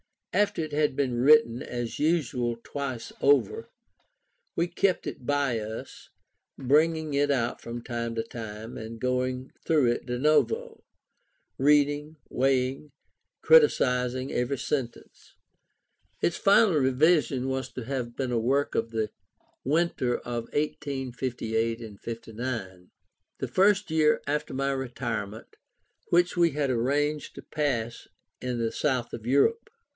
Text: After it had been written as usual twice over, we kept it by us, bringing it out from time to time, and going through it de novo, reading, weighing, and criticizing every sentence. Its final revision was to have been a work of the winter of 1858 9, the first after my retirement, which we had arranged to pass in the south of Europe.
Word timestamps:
After 0.33 0.63
it 0.63 0.71
had 0.71 0.95
been 0.95 1.13
written 1.19 1.61
as 1.61 1.99
usual 1.99 2.55
twice 2.63 3.11
over, 3.21 3.69
we 4.55 4.65
kept 4.67 5.05
it 5.05 5.25
by 5.27 5.59
us, 5.59 6.09
bringing 6.57 7.13
it 7.13 7.29
out 7.29 7.61
from 7.61 7.83
time 7.83 8.15
to 8.15 8.23
time, 8.23 8.77
and 8.77 8.99
going 8.99 9.51
through 9.65 9.91
it 9.91 10.05
de 10.05 10.17
novo, 10.17 10.83
reading, 11.59 12.15
weighing, 12.29 12.79
and 12.79 12.91
criticizing 13.41 14.31
every 14.31 14.57
sentence. 14.57 15.35
Its 16.21 16.37
final 16.37 16.75
revision 16.75 17.47
was 17.49 17.69
to 17.73 17.83
have 17.83 18.15
been 18.15 18.31
a 18.31 18.39
work 18.39 18.73
of 18.73 18.89
the 18.89 19.11
winter 19.65 20.17
of 20.19 20.45
1858 20.53 22.27
9, 22.33 22.89
the 23.37 23.47
first 23.49 23.91
after 24.25 24.53
my 24.53 24.71
retirement, 24.71 25.57
which 26.07 26.37
we 26.37 26.51
had 26.51 26.71
arranged 26.71 27.35
to 27.35 27.41
pass 27.43 28.07
in 28.41 28.57
the 28.57 28.71
south 28.71 29.11
of 29.13 29.27
Europe. 29.27 29.69